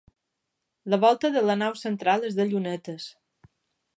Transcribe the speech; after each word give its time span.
La 0.93 0.97
volta 1.03 1.31
de 1.35 1.43
la 1.49 1.57
nau 1.61 1.77
central 1.83 2.27
és 2.31 2.39
de 2.39 2.47
llunetes. 2.53 3.09